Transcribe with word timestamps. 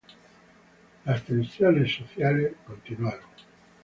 Las 1.05 1.21
tensiones 1.23 1.93
sociales 1.95 2.55
continuaron. 2.65 3.29